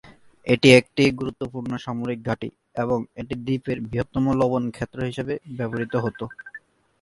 [0.47, 2.49] এটি একটি গুরুত্বপূর্ণ সামরিক ঘাঁটি
[2.75, 6.19] এবং এটি দ্বীপের বৃহত্তম লবণ ক্ষেত্র হিসাবে ব্যবহৃত হত।